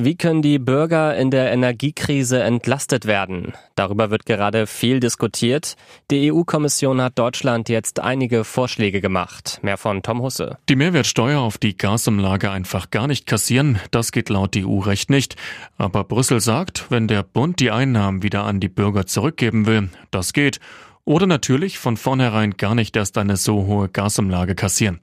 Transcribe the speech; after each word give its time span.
Wie 0.00 0.14
können 0.14 0.42
die 0.42 0.60
Bürger 0.60 1.16
in 1.16 1.32
der 1.32 1.50
Energiekrise 1.50 2.40
entlastet 2.40 3.06
werden? 3.06 3.54
Darüber 3.74 4.10
wird 4.10 4.26
gerade 4.26 4.68
viel 4.68 5.00
diskutiert. 5.00 5.74
Die 6.12 6.30
EU-Kommission 6.30 7.02
hat 7.02 7.18
Deutschland 7.18 7.68
jetzt 7.68 7.98
einige 7.98 8.44
Vorschläge 8.44 9.00
gemacht. 9.00 9.58
Mehr 9.62 9.76
von 9.76 10.04
Tom 10.04 10.22
Husse. 10.22 10.56
Die 10.68 10.76
Mehrwertsteuer 10.76 11.40
auf 11.40 11.58
die 11.58 11.76
Gasumlage 11.76 12.48
einfach 12.48 12.90
gar 12.90 13.08
nicht 13.08 13.26
kassieren, 13.26 13.80
das 13.90 14.12
geht 14.12 14.28
laut 14.28 14.56
EU-Recht 14.56 15.10
nicht. 15.10 15.34
Aber 15.78 16.04
Brüssel 16.04 16.40
sagt, 16.40 16.86
wenn 16.90 17.08
der 17.08 17.24
Bund 17.24 17.58
die 17.58 17.72
Einnahmen 17.72 18.22
wieder 18.22 18.44
an 18.44 18.60
die 18.60 18.68
Bürger 18.68 19.06
zurückgeben 19.06 19.66
will, 19.66 19.88
das 20.12 20.32
geht. 20.32 20.60
Oder 21.06 21.26
natürlich 21.26 21.80
von 21.80 21.96
vornherein 21.96 22.56
gar 22.56 22.76
nicht 22.76 22.94
erst 22.94 23.18
eine 23.18 23.36
so 23.36 23.66
hohe 23.66 23.88
Gasumlage 23.88 24.54
kassieren. 24.54 25.00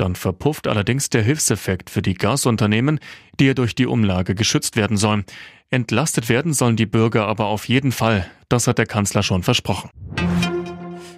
Dann 0.00 0.14
verpufft 0.14 0.66
allerdings 0.66 1.10
der 1.10 1.22
Hilfseffekt 1.22 1.90
für 1.90 2.00
die 2.00 2.14
Gasunternehmen, 2.14 3.00
die 3.38 3.48
ja 3.48 3.52
durch 3.52 3.74
die 3.74 3.86
Umlage 3.86 4.34
geschützt 4.34 4.76
werden 4.76 4.96
sollen. 4.96 5.26
Entlastet 5.68 6.30
werden 6.30 6.54
sollen 6.54 6.76
die 6.76 6.86
Bürger 6.86 7.26
aber 7.26 7.48
auf 7.48 7.68
jeden 7.68 7.92
Fall. 7.92 8.24
Das 8.48 8.66
hat 8.66 8.78
der 8.78 8.86
Kanzler 8.86 9.22
schon 9.22 9.42
versprochen. 9.42 9.90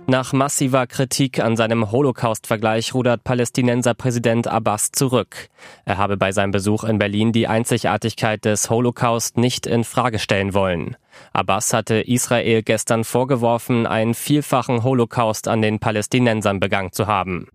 Nach 0.09 0.33
massiver 0.33 0.89
Kritik 0.89 1.39
an 1.39 1.57
seinem 1.57 1.93
Holocaust-Vergleich 1.93 2.93
rudert 2.93 3.23
Palästinenser 3.23 3.95
Präsident 3.95 4.49
Abbas 4.49 4.91
zurück. 4.91 5.49
Er 5.85 5.97
habe 5.97 6.17
bei 6.17 6.33
seinem 6.33 6.51
Besuch 6.51 6.83
in 6.83 6.99
Berlin 6.99 7.31
die 7.31 7.47
Einzigartigkeit 7.47 8.45
des 8.45 8.69
Holocaust 8.69 9.37
nicht 9.37 9.69
in 9.69 9.85
Frage 9.85 10.19
stellen 10.19 10.55
wollen. 10.55 10.97
Abbas 11.33 11.73
hatte 11.73 12.01
Israel 12.01 12.65
gestern 12.65 13.05
vorgeworfen, 13.05 13.87
einen 13.87 14.15
vielfachen 14.15 14.83
Holocaust 14.83 15.47
an 15.47 15.63
den 15.63 15.79
Palästinensern 15.79 16.59
begangen 16.59 16.91
zu 16.91 17.07
haben. 17.07 17.47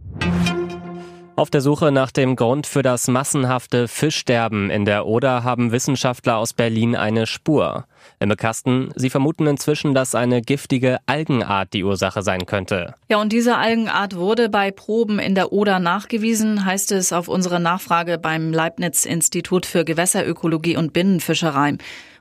Auf 1.39 1.51
der 1.51 1.61
Suche 1.61 1.91
nach 1.91 2.09
dem 2.09 2.35
Grund 2.35 2.65
für 2.65 2.81
das 2.81 3.07
massenhafte 3.07 3.87
Fischsterben 3.87 4.71
in 4.71 4.85
der 4.85 5.05
Oder 5.05 5.43
haben 5.43 5.71
Wissenschaftler 5.71 6.37
aus 6.37 6.53
Berlin 6.53 6.95
eine 6.95 7.27
Spur. 7.27 7.85
Im 8.19 8.35
Kasten, 8.35 8.89
sie 8.95 9.11
vermuten 9.11 9.45
inzwischen, 9.45 9.93
dass 9.93 10.15
eine 10.15 10.41
giftige 10.41 10.97
Algenart 11.05 11.73
die 11.73 11.83
Ursache 11.83 12.23
sein 12.23 12.47
könnte. 12.47 12.95
Ja, 13.07 13.21
und 13.21 13.31
diese 13.31 13.55
Algenart 13.55 14.15
wurde 14.15 14.49
bei 14.49 14.71
Proben 14.71 15.19
in 15.19 15.35
der 15.35 15.53
Oder 15.53 15.77
nachgewiesen, 15.77 16.65
heißt 16.65 16.91
es 16.91 17.13
auf 17.13 17.27
unsere 17.27 17.59
Nachfrage 17.59 18.17
beim 18.17 18.51
Leibniz-Institut 18.51 19.67
für 19.67 19.85
Gewässerökologie 19.85 20.75
und 20.75 20.91
Binnenfischerei. 20.91 21.77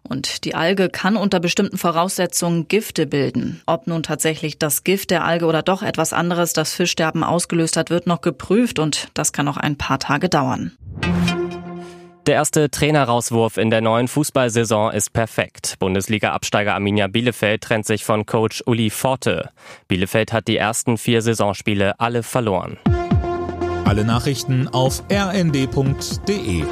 Und 0.09 0.45
die 0.45 0.55
Alge 0.55 0.89
kann 0.89 1.17
unter 1.17 1.41
bestimmten 1.41 1.79
Voraussetzungen 1.79 2.69
Gifte 2.69 3.07
bilden. 3.07 3.63
Ob 3.67 3.87
nun 3.87 4.03
tatsächlich 4.03 4.59
das 4.59 4.85
Gift 4.85 5.11
der 5.11 5.25
Alge 5.25 5.47
oder 5.47 5.63
doch 5.63 5.83
etwas 5.83 6.13
anderes 6.13 6.53
das 6.53 6.73
Fischsterben 6.73 7.25
ausgelöst 7.25 7.77
hat, 7.77 7.91
wird 7.91 8.07
noch 8.07 8.21
geprüft 8.21 8.79
und 8.79 9.09
das 9.15 9.33
kann 9.33 9.47
noch 9.47 9.57
ein 9.57 9.77
paar 9.77 9.99
Tage 9.99 10.29
dauern. 10.29 10.73
Der 12.27 12.35
erste 12.35 12.71
Trainerauswurf 12.71 13.57
in 13.57 13.71
der 13.71 13.81
neuen 13.81 14.09
Fußballsaison 14.09 14.93
ist 14.93 15.13
perfekt. 15.13 15.77
Bundesliga-Absteiger 15.79 16.75
Arminia 16.75 17.07
Bielefeld 17.07 17.63
trennt 17.63 17.87
sich 17.87 18.05
von 18.05 18.27
Coach 18.27 18.65
Uli 18.67 18.91
Forte. 18.91 19.51
Bielefeld 19.87 20.33
hat 20.33 20.49
die 20.49 20.57
ersten 20.57 20.99
vier 20.99 21.23
Saisonspiele 21.23 22.01
alle 22.01 22.25
verloren. 22.25 22.79
Alle 23.85 24.05
Nachrichten 24.05 24.67
auf 24.67 25.05
rnd.de 25.09 26.65